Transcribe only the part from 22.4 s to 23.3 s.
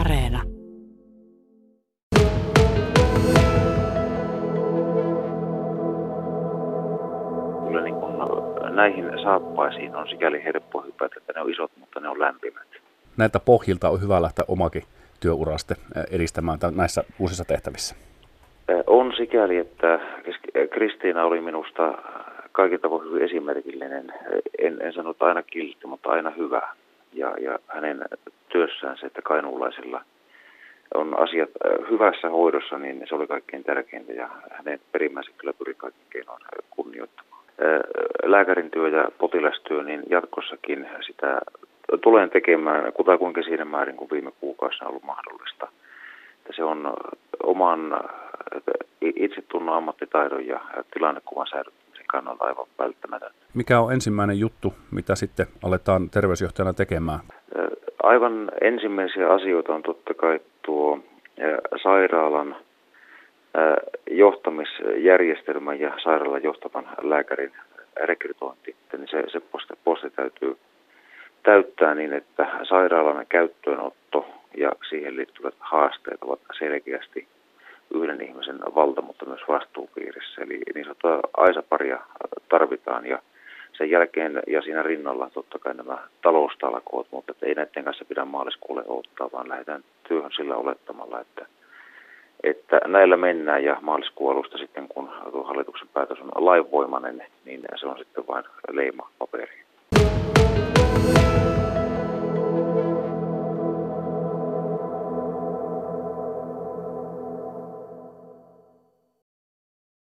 kaikin tavoin hyvin